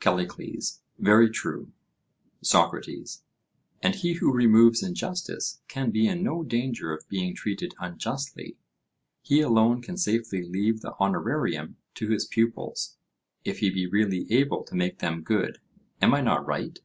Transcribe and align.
CALLICLES: 0.00 0.80
Very 0.98 1.30
true. 1.30 1.70
SOCRATES: 2.42 3.22
And 3.80 3.94
he 3.94 4.14
who 4.14 4.32
removes 4.34 4.82
injustice 4.82 5.60
can 5.68 5.92
be 5.92 6.08
in 6.08 6.24
no 6.24 6.42
danger 6.42 6.92
of 6.92 7.08
being 7.08 7.36
treated 7.36 7.72
unjustly: 7.78 8.56
he 9.22 9.40
alone 9.40 9.80
can 9.80 9.96
safely 9.96 10.42
leave 10.42 10.80
the 10.80 10.96
honorarium 10.98 11.76
to 11.94 12.08
his 12.08 12.26
pupils, 12.26 12.96
if 13.44 13.60
he 13.60 13.70
be 13.70 13.86
really 13.86 14.26
able 14.28 14.64
to 14.64 14.74
make 14.74 14.98
them 14.98 15.22
good—am 15.22 16.12
I 16.12 16.20
not 16.20 16.44
right? 16.44 16.80